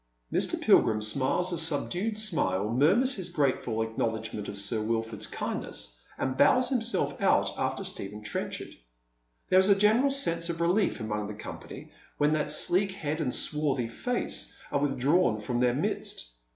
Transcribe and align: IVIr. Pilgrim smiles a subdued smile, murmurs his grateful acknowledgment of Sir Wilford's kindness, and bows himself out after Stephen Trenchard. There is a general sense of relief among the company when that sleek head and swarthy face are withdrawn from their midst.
IVIr. 0.33 0.57
Pilgrim 0.61 1.01
smiles 1.03 1.53
a 1.53 1.59
subdued 1.59 2.17
smile, 2.17 2.71
murmurs 2.73 3.13
his 3.13 3.29
grateful 3.29 3.83
acknowledgment 3.83 4.47
of 4.47 4.57
Sir 4.57 4.81
Wilford's 4.81 5.27
kindness, 5.27 6.01
and 6.17 6.35
bows 6.35 6.69
himself 6.69 7.21
out 7.21 7.51
after 7.55 7.83
Stephen 7.83 8.23
Trenchard. 8.23 8.75
There 9.49 9.59
is 9.59 9.69
a 9.69 9.75
general 9.75 10.09
sense 10.09 10.49
of 10.49 10.59
relief 10.59 10.99
among 10.99 11.27
the 11.27 11.35
company 11.35 11.91
when 12.17 12.33
that 12.33 12.51
sleek 12.51 12.93
head 12.93 13.21
and 13.21 13.31
swarthy 13.31 13.89
face 13.89 14.57
are 14.71 14.79
withdrawn 14.79 15.39
from 15.39 15.59
their 15.59 15.75
midst. 15.75 16.31